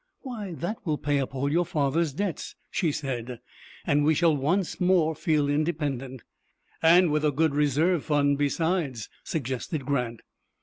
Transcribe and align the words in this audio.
"Why, 0.21 0.53
that 0.55 0.79
will 0.83 0.97
pay 0.97 1.19
up 1.19 1.35
all 1.35 1.51
your 1.51 1.63
father's 1.63 2.11
debts," 2.11 2.55
she 2.71 2.91
said, 2.91 3.39
"and 3.85 4.03
we 4.03 4.15
shall 4.15 4.35
once 4.35 4.79
more 4.81 5.13
feel 5.13 5.47
independent." 5.47 6.23
"And 6.81 7.11
with 7.11 7.23
a 7.23 7.29
good 7.31 7.53
reserve 7.53 8.05
fund 8.05 8.35
besides," 8.39 9.09
suggested 9.23 9.85
Grant. 9.85 10.23